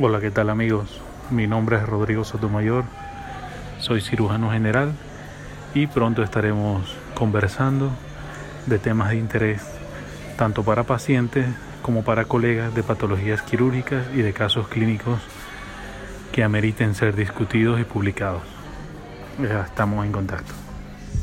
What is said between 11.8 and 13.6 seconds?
como para colegas de patologías